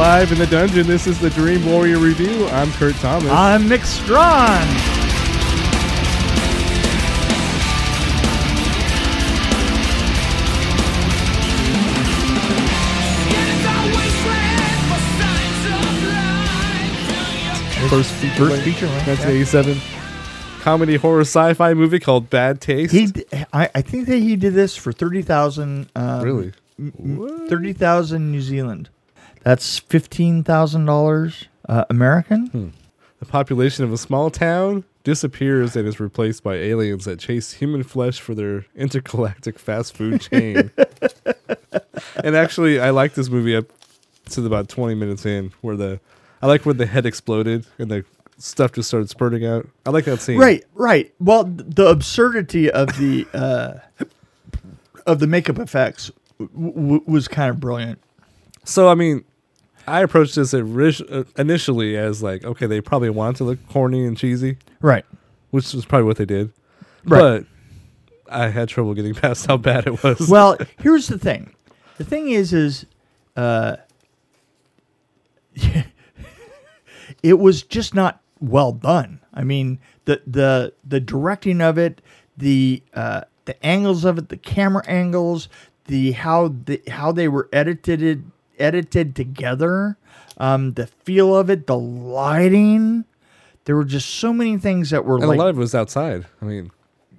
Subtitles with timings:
[0.00, 0.86] live in the dungeon.
[0.86, 2.46] This is the Dream Warrior Review.
[2.46, 3.30] I'm Kurt Thomas.
[3.30, 4.66] I'm Mick Strawn.
[17.90, 19.78] First feature, First feature length, 1987
[20.60, 22.94] comedy horror sci-fi movie called Bad Taste.
[22.94, 25.90] He, d- I, I think that he did this for thirty thousand.
[25.94, 26.52] Um, really?
[27.50, 28.88] Thirty thousand New Zealand.
[29.42, 32.72] That's fifteen thousand dollars uh, American.
[33.20, 37.82] The population of a small town disappears and is replaced by aliens that chase human
[37.82, 40.70] flesh for their intergalactic fast food chain.
[42.24, 43.66] and actually, I like this movie up
[44.30, 46.00] to about 20 minutes in, where the
[46.42, 48.04] I like when the head exploded and the
[48.38, 49.68] stuff just started spurting out.
[49.84, 50.38] I like that scene.
[50.38, 51.12] Right, right.
[51.20, 54.04] Well, the absurdity of the uh,
[55.06, 57.98] of the makeup effects w- w- was kind of brilliant.
[58.64, 59.24] So I mean,
[59.86, 64.56] I approached this initially as like, okay, they probably want to look corny and cheesy,
[64.80, 65.04] Right.
[65.50, 66.52] which was probably what they did.
[67.04, 67.44] Right.
[68.26, 70.28] But I had trouble getting past how bad it was.
[70.28, 71.54] Well, here's the thing.
[71.98, 72.86] The thing is, is
[73.36, 73.76] uh,
[77.22, 79.20] it was just not well done.
[79.34, 82.00] I mean, the the the directing of it,
[82.36, 85.48] the uh, the angles of it, the camera angles,
[85.86, 89.96] the how the how they were edited edited together,
[90.36, 93.04] um, the feel of it, the lighting.
[93.64, 95.74] There were just so many things that were and like, a lot of it was
[95.74, 96.26] outside.
[96.40, 96.70] I mean,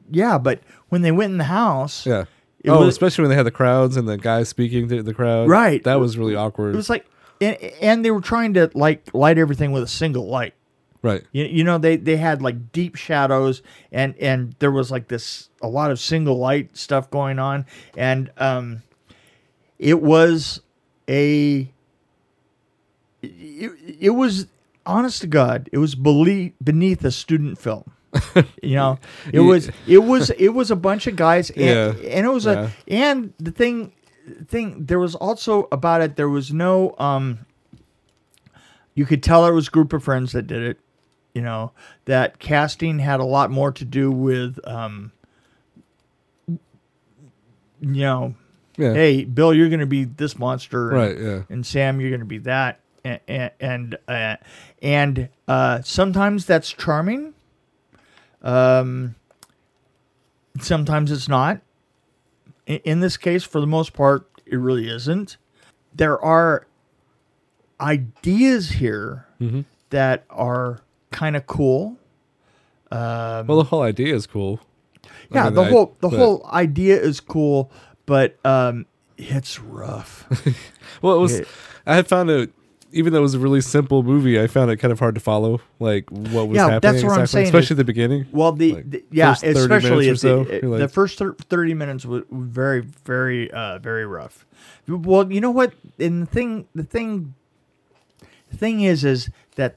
[0.09, 0.37] yeah.
[0.37, 2.25] But when they went in the house, yeah.
[2.67, 5.49] Oh, was- especially when they had the crowds and the guys speaking to the crowd.
[5.49, 5.83] Right.
[5.83, 6.73] That was really awkward.
[6.73, 7.05] it was like,
[7.39, 10.53] and, and they were trying to like light everything with a single light.
[11.01, 11.23] right.
[11.31, 15.49] You, you know they they had like deep shadows and and there was like this
[15.61, 17.65] a lot of single light stuff going on
[17.97, 18.83] and um
[19.79, 20.61] it was
[21.09, 21.71] a
[23.21, 24.47] it, it was
[24.85, 27.91] honest to god it was belie- beneath a student film
[28.63, 28.97] you know
[29.31, 31.87] it was it was it was a bunch of guys and, Yeah.
[32.09, 32.69] and it was Yeah.
[32.87, 33.93] a and the thing
[34.47, 37.39] thing there was also about it there was no um
[38.95, 40.79] you could tell it was a group of friends that did it
[41.33, 41.71] you know
[42.05, 45.11] that casting had a lot more to do with um
[47.79, 48.35] you know
[48.81, 48.93] Yeah.
[48.93, 51.41] hey bill you're gonna be this monster and, Right, yeah.
[51.49, 54.35] and sam you're gonna be that and and uh,
[54.81, 57.33] and uh sometimes that's charming
[58.41, 59.15] um
[60.59, 61.61] sometimes it's not
[62.67, 65.37] in, this case for the most part it really isn't
[65.93, 66.67] there are
[67.79, 69.61] ideas here Mm-hmm.
[69.89, 70.81] that are
[71.11, 71.97] kind of cool
[72.91, 74.59] well, the whole idea is cool.
[75.03, 77.71] I yeah mean, the I- whole the but- whole idea is cool
[78.05, 78.85] but um
[79.17, 80.25] it's rough
[81.01, 81.39] Well, it was.
[81.39, 81.47] it-
[81.85, 82.51] I found it,
[82.91, 85.21] even though it was a really simple movie, I found it kind of hard to
[85.21, 86.93] follow, like what was Yeah, happening.
[86.93, 88.25] that's what I'm saying especially is- the beginning.
[88.31, 91.17] Well, the, Like, the- yeah, especially the, so, you're the first
[91.49, 94.45] thirty minutes was very, very, uh, very rough.
[94.87, 95.73] Well, you know what?
[95.99, 97.33] And the thing, the thing,
[98.49, 99.75] the thing is, is that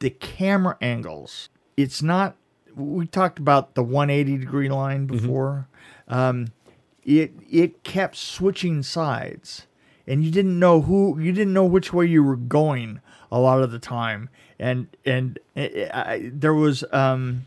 [0.00, 1.48] the camera angles.
[1.76, 2.36] It's not.
[2.74, 5.16] We talked about the 180 degree line Mm-hmm.
[5.16, 5.68] before.
[6.08, 6.48] Um,
[7.04, 9.66] it it kept switching sides,
[10.06, 13.00] and you didn't know who you didn't know which way you were going
[13.30, 14.28] a lot of the time,
[14.58, 17.46] and and uh, I, there was um,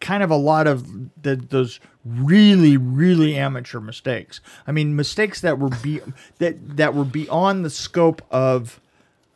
[0.00, 4.40] kind of a lot of the, those really really amateur mistakes.
[4.66, 6.00] I mean, mistakes that were be
[6.38, 8.80] that that were beyond the scope of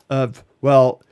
[0.09, 1.03] of well,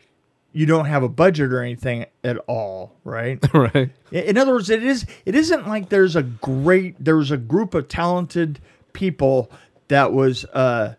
[0.52, 3.38] you don't have a budget or anything at all, right?
[3.54, 3.90] right.
[4.10, 7.74] In other words, it is it isn't like there's a great there was a group
[7.74, 8.60] of talented
[8.92, 9.50] people
[9.88, 10.94] that was uh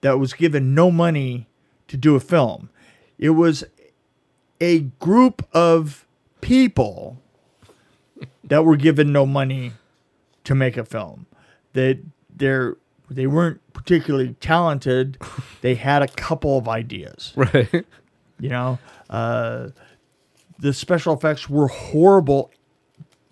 [0.00, 1.46] that was given no money
[1.88, 2.70] to do a film.
[3.18, 3.64] It was
[4.60, 6.06] a group of
[6.40, 7.20] people
[8.44, 9.72] that were given no money
[10.44, 11.26] to make a film.
[11.74, 11.98] That
[12.34, 12.76] they're
[13.10, 15.18] they weren't particularly talented.
[15.60, 17.32] They had a couple of ideas.
[17.34, 17.84] Right.
[18.40, 18.78] You know,
[19.10, 19.68] uh,
[20.58, 22.50] the special effects were horrible,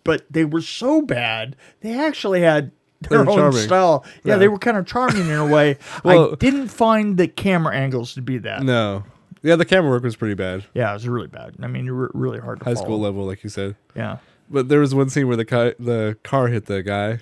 [0.04, 2.72] but they were so bad they actually had
[3.08, 3.60] their own charming.
[3.62, 4.04] style.
[4.24, 4.38] Yeah, Yeah.
[4.38, 5.78] they were kind of charming in a way.
[6.04, 8.62] Well- I didn't find the camera angles to be that.
[8.62, 9.04] No.
[9.42, 10.64] Yeah, the camera work was pretty bad.
[10.74, 11.54] Yeah, it was really bad.
[11.62, 12.84] I mean, re- really hard to High follow.
[12.86, 13.76] school level, like you said.
[13.94, 14.16] Yeah,
[14.50, 17.18] But there was one scene where the car, the car hit the guy,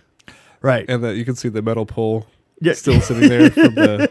[0.63, 0.87] right.
[0.89, 2.27] and that you can see the metal pole
[2.61, 2.73] Yeah.
[2.75, 4.11] still sitting there from the,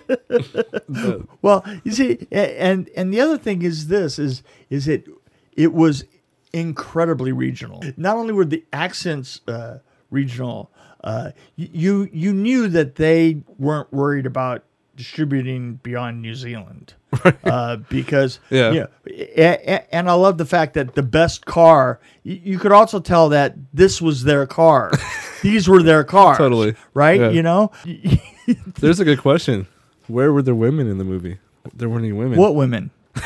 [0.90, 5.08] the Well, you see, and and the other thing is this is is it
[5.54, 6.04] it was
[6.52, 7.82] incredibly regional.
[7.98, 9.80] Not only were the accents uh,
[10.12, 10.72] regional,
[11.04, 14.64] uh, you you knew that they weren't worried about
[14.96, 16.94] distributing beyond New Zealand
[17.46, 18.72] uh, because Yeah.
[18.72, 22.00] yeah, a- a- and I love the fact that the best car.
[22.22, 24.92] You, you could also tell that this was their car.
[25.42, 26.38] These were their cars.
[26.38, 26.76] Totally.
[26.94, 27.20] right.
[27.20, 27.30] Yeah.
[27.32, 27.72] You know
[28.80, 29.68] There's a good question.
[30.08, 31.40] Where were the women in the movie?
[31.74, 32.38] There weren't any women.
[32.38, 32.92] what women?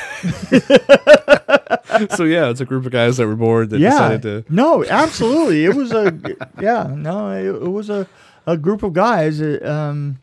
[2.12, 3.92] so yeah, it's a group of guys that were bored that yeah.
[3.92, 4.54] decided to.
[4.54, 5.66] No, absolutely.
[5.66, 6.18] It was a
[6.62, 6.88] yeah.
[6.90, 8.08] No, it, it was a
[8.46, 9.42] a group of guys.
[9.42, 10.20] uh, Um,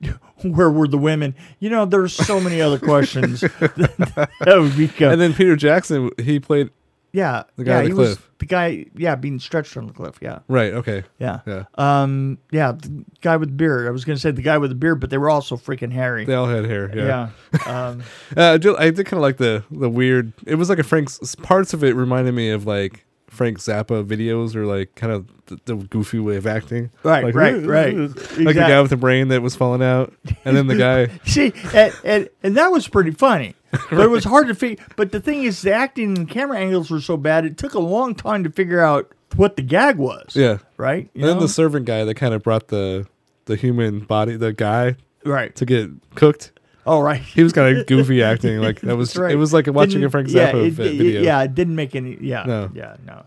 [0.42, 1.34] where were the women?
[1.60, 5.12] You know, there's so many other questions that would become.
[5.12, 6.70] And then Peter Jackson, he played.
[7.14, 8.30] Yeah, the guy yeah, on the he was cliff.
[8.40, 8.86] the guy.
[8.96, 10.18] Yeah, being stretched from the cliff.
[10.20, 10.72] Yeah, Right.
[10.74, 11.04] Okay.
[11.18, 11.64] yeah, Yeah.
[11.76, 13.86] Um, yeah, the guy with the beard.
[13.86, 16.24] I was gonna say the guy with the beard, but they were also freaking hairy.
[16.24, 16.90] They all had hair.
[16.94, 17.28] Yeah.
[17.66, 17.88] yeah.
[17.88, 18.02] Um,
[18.36, 18.76] Uh, I did.
[18.76, 20.32] I did kind of like the the weird.
[20.46, 21.34] It was like a Frank's.
[21.36, 25.58] Parts of it reminded me of like Frank Zappa videos or like kind of the,
[25.66, 26.90] the goofy way of acting.
[27.02, 27.94] Right, Like, right, right.
[27.96, 30.12] Like the Exact- guy with the brain that was falling out,
[30.44, 31.08] and then the guy.
[31.24, 33.54] See, and, and, and that was pretty funny.
[33.90, 34.84] But it was hard to figure.
[34.96, 37.80] But the thing is, the acting and camera angles were so bad, it took a
[37.80, 40.34] long time to figure out what the gag was.
[40.36, 40.58] Yeah.
[40.76, 41.08] Right?
[41.14, 41.42] You And then know?
[41.42, 43.06] the servant guy that kind of brought the
[43.46, 45.54] the human body, the guy right.
[45.56, 46.52] to get cooked.
[46.86, 47.20] Oh, right.
[47.20, 48.58] He was kind of goofy acting.
[48.58, 49.16] Like that was.
[49.16, 49.32] Right.
[49.32, 51.22] It was like watching Didn't- a Frank yeah, Zappa it- vi- it- video.
[51.22, 52.16] Yeah, it didn't make any.
[52.20, 52.44] Yeah.
[52.46, 52.70] No.
[52.74, 53.24] Yeah, no.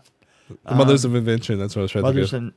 [0.64, 1.58] The Mothers um, of Invention.
[1.58, 2.52] That's what I was trying Mothers to and.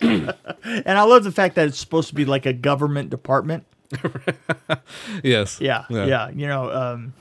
[0.86, 3.64] and I love the fact that it's supposed to be like a government department.
[5.22, 5.60] Yes.
[5.60, 5.84] Yeah.
[5.90, 6.30] Yeah.
[6.30, 7.12] you know, um,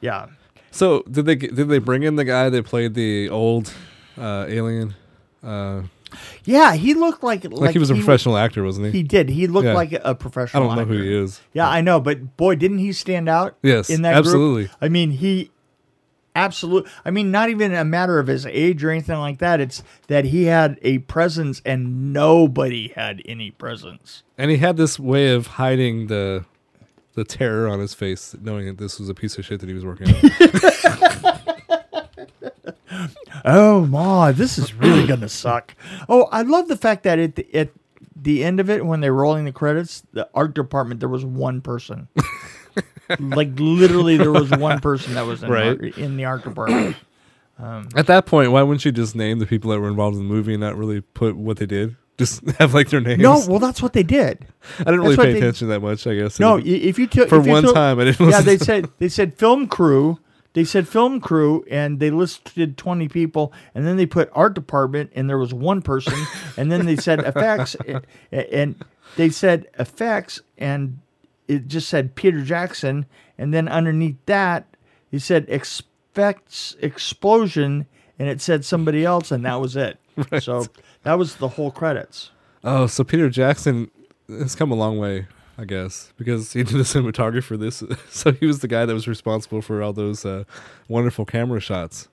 [0.00, 0.26] yeah.
[0.70, 3.72] So did they did they bring in the guy that played the old
[4.18, 4.94] uh, alien?
[5.42, 5.82] Uh,
[6.44, 8.92] Yeah, he looked like like, like, he was a professional actor, wasn't he?
[8.92, 9.28] He did.
[9.28, 9.74] He looked Yeah.
[9.74, 10.70] like a professional.
[10.70, 11.40] I don't know who he is.
[11.52, 13.56] Yeah, I know, but boy, didn't he stand out?
[13.62, 14.64] Yes, in that absolutely.
[14.64, 14.76] Group?
[14.80, 15.50] I mean, he
[16.34, 16.90] absolutely.
[17.04, 19.60] I mean, not even a matter of his age or anything like that.
[19.60, 24.22] It's that he had a presence, and nobody had any presence.
[24.38, 26.44] And he had this way of hiding the
[27.14, 29.74] the terror on his face, knowing that this was a piece of shit that he
[29.74, 30.30] was working on.
[33.44, 35.74] Oh my, this is really gonna suck.
[36.08, 37.70] Oh, I love the fact that at the, at
[38.14, 41.60] the end of it, when they're rolling the credits, the art department there was one
[41.60, 42.08] person.
[43.18, 45.66] like literally, there was one person that was in, Right.
[45.68, 46.96] art, in the art department.
[47.58, 50.22] Um, At that point, why wouldn't you just name the people that were involved in
[50.26, 51.96] the movie and not really put what they did?
[52.16, 53.20] Just have like their names.
[53.20, 54.46] No, well, that's what they did.
[54.78, 56.06] I didn't really pay they- attention that much.
[56.06, 56.38] I guess.
[56.40, 58.28] No, If- you took for if you one took- time, I didn't.
[58.30, 60.18] yeah, they said they said film crew.
[60.52, 65.12] They said film crew, and they listed twenty people, and then they put art department,
[65.14, 66.14] and there was one person,
[66.56, 68.74] and then they said effects, and, and
[69.16, 70.98] they said effects, and
[71.50, 73.06] it just said Peter Jackson,
[73.38, 74.66] and then underneath that
[75.12, 77.86] it said expects explosion,
[78.18, 79.98] and it said somebody else, and that was it.
[80.40, 80.66] So
[81.02, 82.30] that was the whole credits.
[82.62, 83.90] Oh, so Peter Jackson
[84.28, 85.26] has come a long way,
[85.56, 87.82] I guess, because he did the cinematography for this.
[88.10, 90.44] So he was the guy that was responsible for all those uh,
[90.88, 92.08] wonderful camera shots,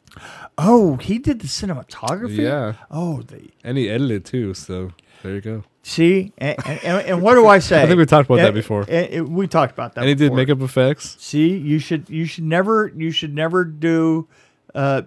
[0.57, 2.38] Oh, he did the cinematography.
[2.38, 2.74] Yeah.
[2.90, 4.54] Oh, the and he edited too.
[4.54, 4.94] So
[5.24, 5.63] there you go.
[5.89, 7.81] See, and, and, and what do I say?
[7.84, 8.81] I think we talked about that before.
[8.89, 10.01] and- and we talked about that.
[10.01, 11.16] And he did makeup effects.
[11.18, 14.28] See, you should you should never you should never do
[14.76, 15.04] uh,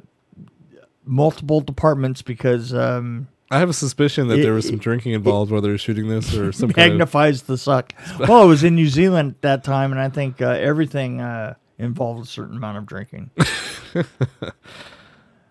[1.05, 5.13] multiple departments because um, I have a suspicion that It- there was some it- drinking
[5.13, 6.99] involved while they were shooting this, or some kind of.
[6.99, 7.93] magnifies the suck.
[8.19, 11.57] Well, I was in New Zealand at that time, and I think uh, everything uh,
[11.79, 13.31] involved a certain amount of drinking.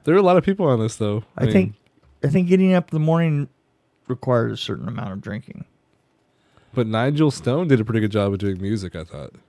[0.05, 1.23] There are a lot of people on this, though.
[1.37, 1.75] I, mean, think
[2.23, 3.47] I think getting up in the morning
[4.09, 5.65] required a certain amount of drinking.
[6.73, 8.95] but Nigel Stone did a pretty good job of doing music.
[8.95, 9.39] I thought it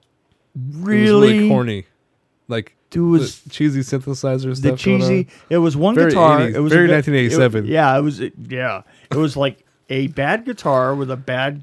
[0.72, 1.86] Really, was really corny,
[2.48, 4.84] like It was the cheesy synthesizer the stuff.
[4.84, 5.18] going cheesy.
[5.20, 5.26] on.
[5.48, 6.40] It was one Very guitar.
[6.40, 7.64] 80s, it was very 1987.
[7.64, 8.20] it- yeah, it was.
[8.20, 11.62] Yeah, it was like a bad guitar with a bad.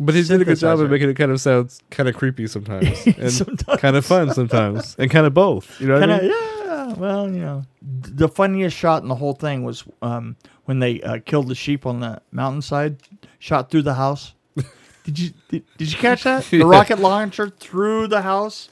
[0.00, 2.48] But he did a good job of making it kind of sound kind of creepy
[2.48, 3.80] sometimes, and Sometimes.
[3.80, 5.80] kind of fun sometimes, and kind of both.
[5.80, 6.30] You know what Kind I mean?
[6.30, 6.63] yeah.
[6.92, 11.18] Well, you know, the funniest shot in the whole thing was um, when they uh,
[11.24, 12.98] killed the sheep on the mountainside,
[13.38, 14.34] shot through the house.
[15.04, 16.44] Did you did, did you catch that?
[16.50, 18.70] The rocket launcher through the house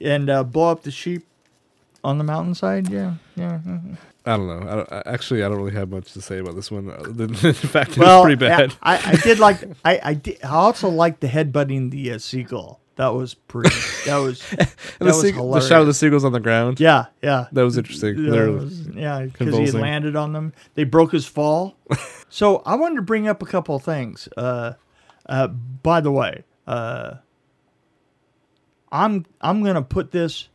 [0.00, 1.26] and uh, blow up the sheep
[2.04, 2.88] on the mountainside.
[2.88, 3.58] Yeah, yeah.
[3.66, 3.96] mhm.
[4.24, 4.70] I don't know.
[4.70, 6.88] I don't, I, actually, I don't really have much to say about this one.
[6.90, 8.74] Other than the fact Well, it's pretty bad.
[8.82, 12.80] I, I did like I I, did, I also liked the headbutting the uh, seagull.
[13.02, 13.74] That was pretty.
[14.06, 15.68] That was that the, was the hilarious.
[15.68, 16.78] shot of the seagulls on the ground.
[16.78, 17.46] Yeah, yeah.
[17.50, 18.16] That was interesting.
[18.16, 19.80] Yeah, They're- was- yeah, because he had convulsing.
[19.80, 20.52] landed on them.
[20.74, 21.76] They broke his fall.
[22.28, 24.28] so I wanted to bring up a couple of things.
[24.36, 24.74] Uh,
[25.26, 27.14] uh, by the way, uh,
[28.92, 30.48] I'm I'm gonna put this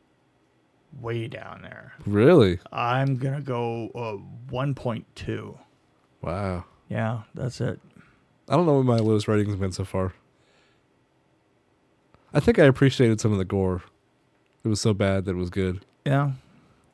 [1.02, 1.94] way down there.
[2.06, 2.60] Really?
[2.72, 5.58] I'm gonna go uh, 1.2.
[6.22, 6.64] Wow.
[6.90, 7.80] Yeah, that's it.
[8.48, 10.14] I don't know what my lowest rating's been so far.
[12.34, 13.82] I think I appreciated some of the gore.
[14.64, 15.86] It was so bad that it was good.
[16.06, 16.32] Yeah.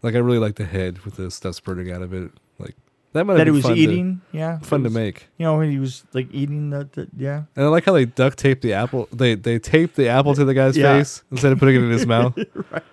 [0.01, 2.31] Like I really liked the head with the stuff spurting out of it.
[2.59, 2.75] Like
[3.13, 4.21] that might That have he been was fun eating.
[4.31, 4.59] yeah.
[4.59, 5.27] Fun It to make.
[5.37, 7.43] You know, when he was like eating the, the yeah.
[7.55, 9.07] And I like how they duct taped the apple.
[9.11, 10.97] They they taped the apple to the guy's Yeah.
[10.97, 12.37] face instead of putting it in his mouth.
[12.71, 12.83] right.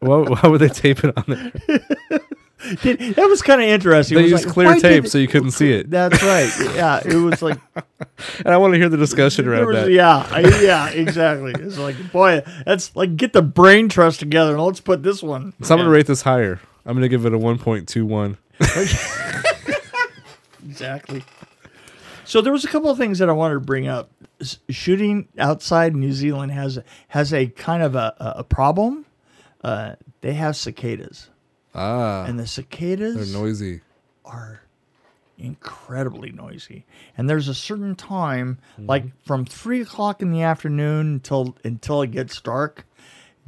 [0.00, 2.20] Why, why would they tape it on there?
[2.64, 4.16] That was kind of interesting.
[4.16, 5.90] They It was used like, clear tape so you couldn't see it.
[5.90, 6.50] That's right.
[6.74, 7.58] Yeah, it was like
[8.44, 9.90] And I want to hear the discussion around was, that.
[9.90, 11.52] yeah, I, yeah, exactly.
[11.58, 15.52] It's like, boy, that's like get the brain trust together and let's put this one.
[15.62, 16.60] So I'm gonna rate this higher.
[16.86, 18.36] I'm gonna give it a 1.21.
[20.68, 21.24] exactly.
[22.24, 24.10] So there was a couple of things that I wanted to bring up.
[24.68, 26.78] Shooting outside New Zealand has
[27.08, 29.06] has a kind of a, a a problem.
[29.62, 31.30] Uh, they have cicadas,
[31.74, 33.80] Ah, and the cicadas they're noisy.
[34.24, 34.60] are
[35.38, 36.86] incredibly noisy.
[37.18, 42.10] And there's a certain time, like from three o'clock in the afternoon until until it
[42.12, 42.86] gets dark,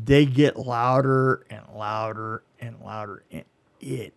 [0.03, 3.23] they get louder and louder and louder.
[3.31, 3.45] And
[3.81, 4.13] it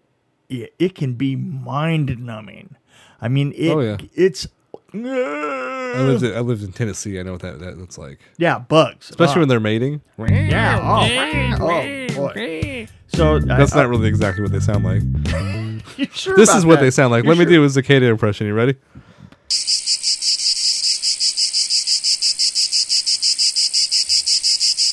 [0.49, 2.75] it, it can be mind numbing.
[3.21, 3.97] I mean, it Oh, yeah.
[4.15, 4.47] it's
[4.93, 7.19] I lived in, I lived in Tennessee.
[7.19, 10.01] I know what that, that that's like, yeah bugs, especially Uh, when they're mating.
[10.17, 10.79] yeah
[11.60, 12.88] oh, oh boy.
[13.08, 15.01] So That's I, not really exactly what they sound like.
[15.98, 16.81] You sure This about is what that?
[16.81, 17.25] they sound like.
[17.25, 18.48] You're Let me do a cicada impression.
[18.48, 18.75] You ready?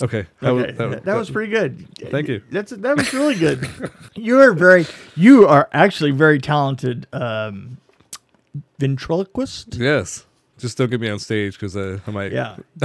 [0.03, 0.26] Okay.
[0.41, 1.87] That, Okay, was, that, that was pretty good.
[2.11, 2.43] Thank you.
[2.50, 3.67] That's that was really good.
[4.15, 7.79] you are very, you are actually very talented um,
[8.78, 9.76] ventriloquist.
[9.76, 10.25] Yes.
[10.59, 12.56] Just don't get me on stage because uh, I might Yeah,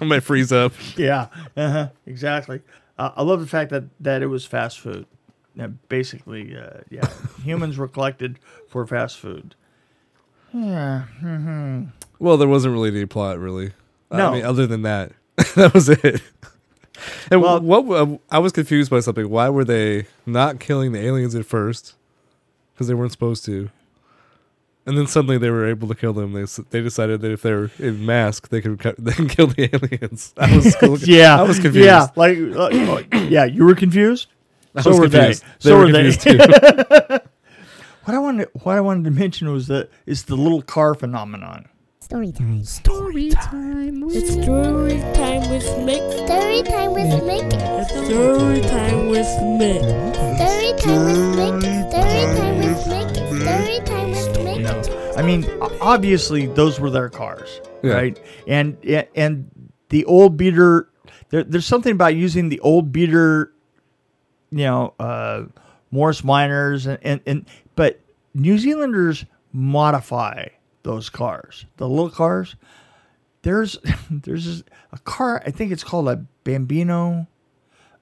[0.00, 0.72] I might freeze up.
[0.96, 2.62] yeah, uh-huh, exactly.
[2.98, 5.06] Uh, I love the fact that that it was fast food.
[5.54, 7.08] Yeah, basically, uh, yeah,
[7.44, 9.54] humans were collected for fast food.
[10.52, 11.04] Yeah,
[12.18, 13.72] Well, there wasn't really any plot, really.
[14.10, 14.28] No.
[14.28, 15.12] I mean, other than that,
[15.56, 16.22] that was it.
[17.30, 19.28] And Well- what uh, I was confused by something.
[19.28, 21.94] Why were they not killing the aliens at first?
[22.72, 23.70] Because they weren't supposed to.
[24.86, 26.32] And then suddenly they were able to kill them.
[26.32, 29.46] They they decided that if they were in mask, they could cut- they can kill
[29.46, 30.34] the aliens.
[30.36, 31.86] I was yeah, I was confused.
[31.86, 32.68] Yeah, like, uh,
[33.28, 34.28] yeah, you were confused.
[34.74, 35.42] I so was were confused.
[35.42, 35.46] they.
[35.60, 36.10] They so were were they.
[37.18, 37.18] too.
[38.04, 41.66] What I wanted, what I wanted to mention was the is the little car phenomenon.
[42.00, 42.62] Story time.
[42.64, 46.26] Story time It's story time with Mick.
[46.26, 47.50] Story time with Mick.
[48.04, 49.26] Story time with
[49.58, 50.14] Mick.
[50.36, 51.04] Story time
[51.46, 51.73] with Mick.
[55.16, 55.46] I mean
[55.80, 57.92] obviously those were their cars, Yeah.
[57.94, 58.20] right?
[58.46, 58.76] And
[59.14, 59.50] and-
[59.90, 60.88] the old beater.
[61.28, 63.52] There, there's something about using the old beater,
[64.50, 65.44] you know, uh,
[65.92, 68.00] Morris Minors and, and and but
[68.34, 70.46] New Zealanders modify
[70.82, 72.56] those cars, the little cars.
[73.42, 73.78] There's
[74.10, 75.42] there's a car.
[75.46, 77.28] I think it's called a Bambino.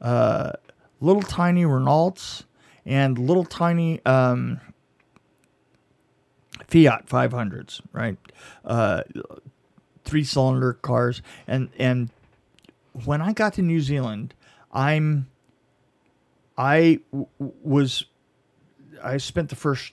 [0.01, 0.53] Uh,
[1.01, 2.45] little tiny Renaults
[2.87, 4.61] and little tiny um,
[6.73, 8.17] Fiat 500s, right?
[8.65, 9.03] Uh,
[10.07, 11.21] three cylinder cars.
[11.47, 12.09] And, and
[13.05, 14.33] when I got to New Zealand,
[14.73, 15.29] I'm,
[16.57, 18.07] I w- was,
[19.05, 19.93] I spent the first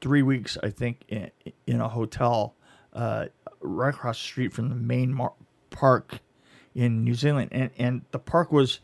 [0.00, 1.32] three weeks, I think, in,
[1.66, 2.54] in a hotel
[2.92, 3.26] uh,
[3.60, 5.34] right across the street from the main mar-
[5.70, 6.20] park
[6.76, 7.48] in New Zealand.
[7.50, 8.78] And, and the park was,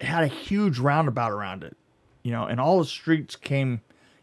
[0.00, 1.76] had a huge roundabout around it,
[2.22, 3.82] you know, and all the streets came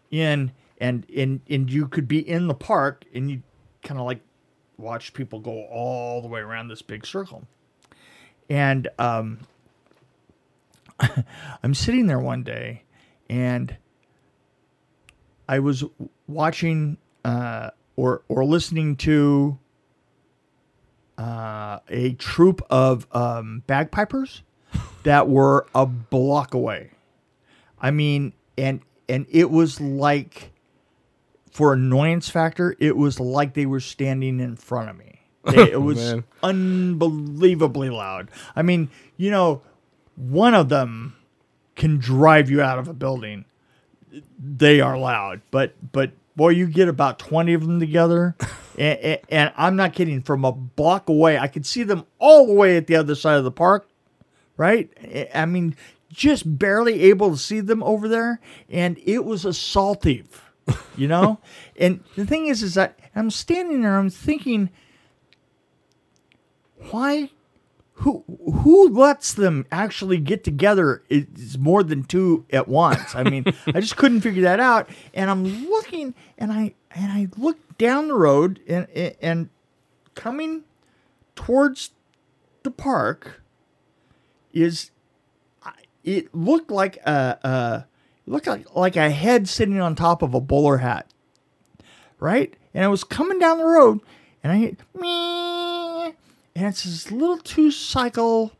[0.09, 3.43] in and and and you could be in the park and you
[3.83, 4.21] kind of like
[4.77, 7.47] watch people go all the way around this big circle.
[8.49, 9.39] And um
[11.63, 12.83] I'm sitting there one day
[13.29, 13.75] and
[15.47, 15.83] I was
[16.27, 19.59] watching uh or or listening to
[21.17, 24.43] uh, a troop of um, bagpipers
[25.03, 26.91] that were a block away.
[27.79, 30.52] I mean, and and it was like,
[31.53, 35.09] for annoyance factor, it was like they were standing in front of me.
[35.45, 36.23] They, it oh, was man.
[36.41, 38.31] unbelievably loud.
[38.55, 39.61] I mean, you know,
[40.15, 41.15] one of them
[41.75, 43.43] can drive you out of a building.
[44.39, 48.35] They are loud, but but boy, you get about twenty of them together,
[48.77, 50.21] and, and, and I'm not kidding.
[50.21, 53.37] From a block away, I could see them all the way at the other side
[53.37, 53.89] of the park.
[54.55, 54.89] Right?
[55.03, 55.75] I- I mean,
[56.09, 60.27] just barely able to see them over there, and it was assaultive,
[60.95, 61.39] you know.
[61.79, 64.69] and the thing is, is that I'm standing there, I'm thinking,
[66.91, 67.29] why
[67.97, 73.45] who who lets them actually get together is more than two at once i mean
[73.67, 78.07] i just couldn't figure that out and i'm looking and i and i look down
[78.07, 78.87] the road and
[79.21, 79.49] and
[80.15, 80.63] coming
[81.35, 81.91] towards
[82.63, 83.43] the park
[84.53, 84.91] is
[86.03, 87.85] it looked like a, a
[88.25, 91.07] it looked like, like a head sitting on top of a bowler hat
[92.19, 92.53] right?
[92.73, 93.99] And i was coming down the road
[94.43, 96.05] and i hit me
[96.55, 98.53] and it's this little two cycle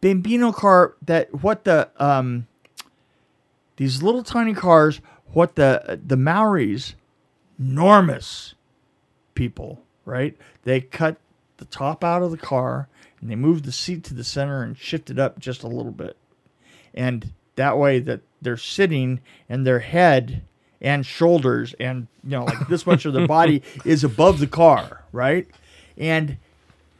[0.00, 2.46] bambino car that what the um
[3.76, 5.00] these little tiny cars
[5.32, 6.94] what the the maoris
[7.58, 8.54] enormous
[9.34, 10.36] people right?
[10.64, 11.16] They cut
[11.58, 12.88] the top out of the car
[13.20, 16.16] and they moved the seat to the center and shifted up just a little bit.
[16.94, 20.42] And that way that they're sitting and their head
[20.80, 25.04] and shoulders and you know like this much of their body is above the car
[25.12, 25.46] right?
[25.96, 26.38] And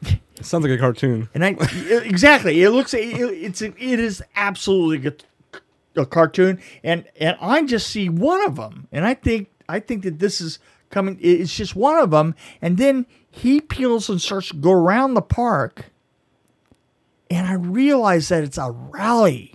[0.03, 1.29] It sounds like a cartoon.
[1.35, 1.57] and I
[2.05, 5.13] exactly, it looks it, it's it is absolutely
[5.97, 9.81] a, a cartoon, and and I just see one of them, and I think I
[9.81, 10.59] think that this is
[10.91, 11.19] coming.
[11.21, 15.23] It's just one of them, and then he peels and starts to go around the
[15.23, 15.87] park,
[17.31, 19.55] and I realize that it's a rally,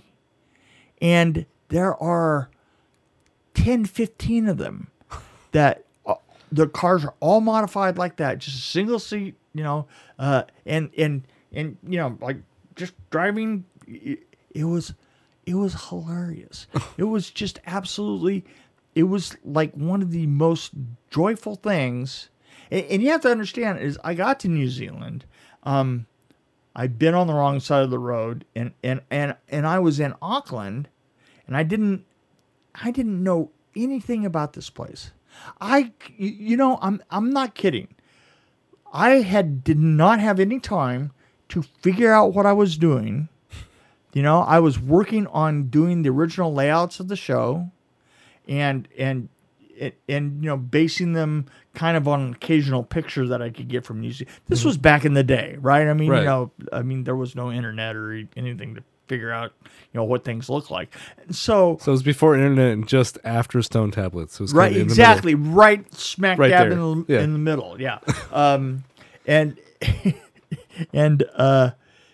[1.00, 2.50] and there are
[3.54, 4.88] 10, 15 of them
[5.52, 6.14] that uh,
[6.50, 9.86] the cars are all modified like that, just a single seat, you know,
[10.18, 11.22] uh, and and
[11.52, 12.38] and you know, like
[12.76, 13.64] just driving.
[13.86, 14.20] It,
[14.50, 14.94] it was,
[15.46, 16.66] it was hilarious.
[16.96, 18.44] it was just absolutely.
[18.94, 20.72] It was like one of the most
[21.10, 22.30] joyful things,
[22.70, 25.24] and, and you have to understand is I got to New Zealand.
[25.62, 26.06] Um,
[26.74, 30.00] I'd been on the wrong side of the road, and and and and I was
[30.00, 30.88] in Auckland,
[31.48, 32.04] and I didn't
[32.74, 35.10] I didn't know anything about this place.
[35.60, 37.88] I, you know, I'm I'm not kidding.
[38.92, 41.12] I had did not have any time
[41.50, 43.28] to figure out what I was doing.
[44.14, 47.70] You know, I was working on doing the original layouts of the show,
[48.46, 49.28] and and
[49.78, 53.68] and, and you know, basing them kind of on an occasional picture that I could
[53.68, 54.34] get from Zealand.
[54.46, 54.68] This mm-hmm.
[54.68, 55.86] was back in the day, right?
[55.86, 56.20] I mean, Right.
[56.20, 60.04] you know, I mean, there was no internet or anything to figure out, you know,
[60.04, 60.94] what things look like.
[61.30, 64.34] So So it was before internet and just after stone tablets.
[64.38, 65.34] It was right kinda the exactly.
[65.34, 67.20] Right smack Right dab in the, Yeah.
[67.22, 67.98] in the middle yeah.
[68.30, 68.84] Um
[69.26, 69.58] and
[70.92, 71.70] and uh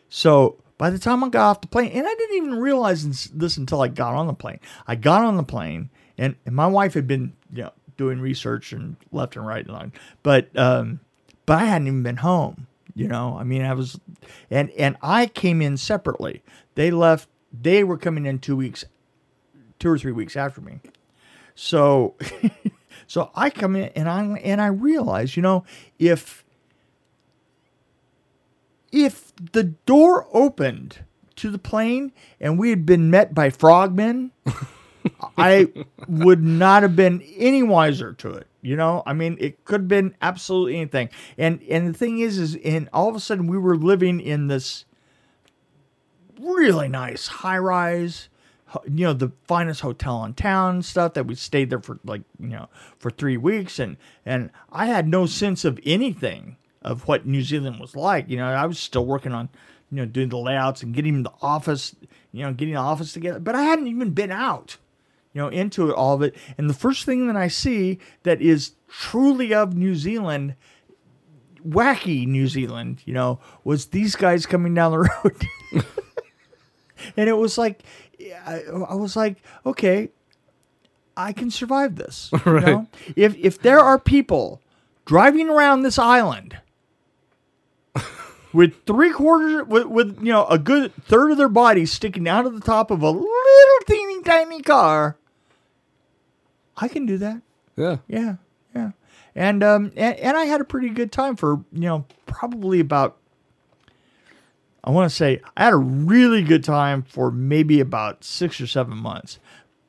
[0.09, 3.27] so by the time i got off the plane and i didn't even realize this-
[3.35, 4.61] this until i got on the plane.
[4.87, 8.73] I got on the plane and, and my wife had been you know doing research
[8.73, 11.01] and left and right and on but um
[11.47, 13.37] but i hadn't even been home you know?
[13.39, 13.99] I mean i was
[14.51, 16.43] and and i came in separately.
[16.75, 18.85] They left they were coming in two weeks
[19.79, 20.81] two or three weeks after me.
[21.55, 22.15] So
[23.07, 25.65] so I come in and I and I realize, you know,
[25.99, 26.45] if
[28.93, 31.05] if the door opened
[31.37, 34.31] to the plane and we had been met by frogmen,
[35.37, 35.69] I
[36.09, 38.47] would not have been any wiser to it.
[38.63, 41.11] You know, I mean, it could have been absolutely anything.
[41.37, 44.47] And and the thing is, is and all of a sudden we were living in
[44.49, 44.85] this
[46.41, 48.29] really nice high rise
[48.85, 52.49] you know the finest hotel in town stuff that we stayed there for like you
[52.49, 57.43] know for three weeks and and i had no sense of anything of what new
[57.43, 59.49] zealand was like you know i was still working on
[59.91, 61.95] you know doing the layouts and getting the office
[62.33, 64.77] you know getting the office together but i hadn't even been out
[65.35, 68.41] you know into it, all of it and the first thing that i see that
[68.41, 70.55] is truly of new zealand
[71.67, 75.47] wacky new zealand you know was these guys coming down the road
[77.17, 77.83] and it was like
[78.47, 80.11] I, I was like okay
[81.17, 82.67] i can survive this you Right.
[82.67, 82.87] know?
[83.17, 84.61] if if there are people
[85.05, 86.59] driving around this island
[88.53, 92.47] with three quarters with, with you know a good third of their body sticking out
[92.47, 95.17] of the top of a little teeny tiny car
[96.77, 97.41] i can do that
[97.77, 97.97] Yeah.
[98.09, 98.37] yeah,
[98.75, 98.91] yeah.
[99.35, 103.17] And um and, and I had a pretty good time for, you know, probably about
[104.85, 108.67] I want to say I had a really good time for maybe about 6 or
[108.67, 109.39] 7 months.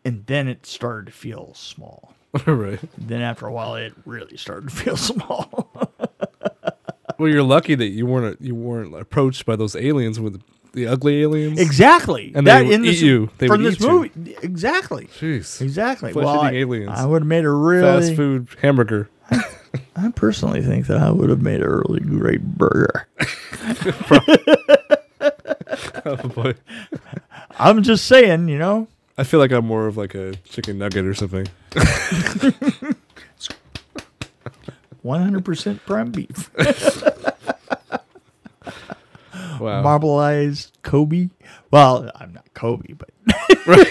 [0.04, 2.14] And then it started to feel small.
[2.48, 2.80] right.
[2.98, 5.70] Then after a while it really started to feel small.
[7.18, 10.42] Well, you're lucky that you weren't you weren't approached by those aliens with
[10.76, 11.60] the ugly aliens.
[11.60, 12.32] exactly.
[12.36, 13.30] And they would eat you.
[13.40, 13.90] They from would this eat you.
[13.90, 14.36] movie.
[14.44, 15.06] Exactly.
[15.18, 15.62] Jeez.
[15.62, 16.12] Exactly.
[16.14, 16.92] Flesh well, I, eating aliens.
[16.94, 19.10] I would have made a really Fast food hamburger.
[19.96, 23.08] I personally think that I would have made a really great burger.
[26.06, 26.54] Oh boy.
[27.60, 28.88] I'm just saying, you know.
[29.18, 31.48] I feel like I'm more of like a chicken nugget or something.
[35.04, 36.50] 100% prime beef.
[39.60, 39.84] Wow.
[39.84, 41.30] Marbleized Kobe.
[41.72, 43.10] Well, I'm not Kobe, but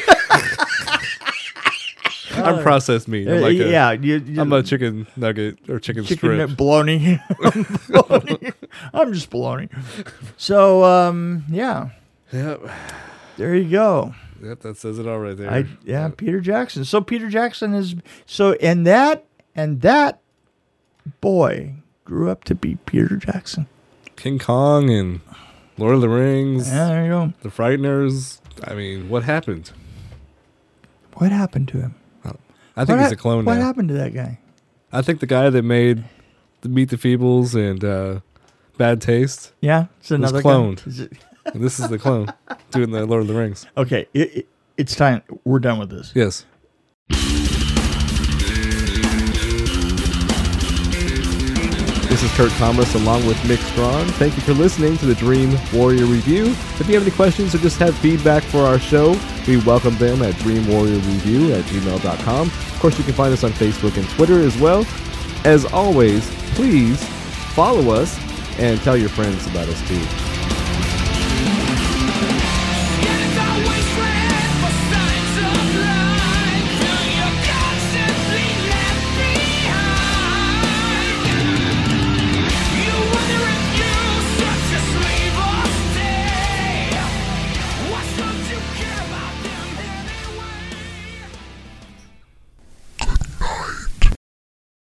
[2.37, 3.29] I'm processed meat.
[3.29, 6.57] I'm Uh, like a, yeah, you, you, I'm a chicken nugget or chicken, chicken strip.
[6.57, 7.21] Bologna.
[8.95, 9.69] I'm just bologna.
[10.37, 11.91] So um, yeah,
[12.33, 12.63] Yep.
[13.37, 14.15] there you go.
[14.43, 14.61] Yep.
[14.61, 15.51] That says it all right there.
[15.51, 16.85] I yeah, Peter Jackson.
[16.85, 17.95] So Peter Jackson is
[18.27, 19.25] so and that
[19.55, 20.21] and that
[21.21, 21.75] boy
[22.05, 23.67] grew up to be Peter Jackson.
[24.17, 25.21] King Kong and
[25.79, 27.33] Lord of the Rings, Yeah, there you go.
[27.43, 28.41] The Frighteners.
[28.65, 29.73] I mean, what happened?
[31.15, 31.95] What happened to him?
[32.77, 33.61] I think what he's a clone What now.
[33.63, 34.41] happened to that guy?
[34.93, 36.03] I think the guy that made
[36.63, 38.21] the Meet the Feebles and uh,
[38.79, 40.85] Bad Taste, Yeah, it's another cloned.
[40.87, 41.13] Is it-
[41.55, 42.33] this is the clone
[42.71, 43.67] doing the Lord of the Rings.
[43.77, 45.23] okay, it, it, it's time.
[45.45, 46.11] We're done with this.
[46.15, 46.47] Yes.
[52.25, 54.07] Is Kurt Thomas along with Mick Strawn.
[54.13, 56.47] Thank you for listening to the Dream Warrior Review.
[56.79, 60.23] If you have any questions or just have feedback for our show, we welcome them
[60.23, 62.47] at dreamwarriorreview at gmail.com.
[62.49, 64.87] Of course, you can find us on Facebook and Twitter as well.
[65.45, 67.03] As always, please
[67.55, 68.19] follow us
[68.59, 70.34] and tell your friends about us too.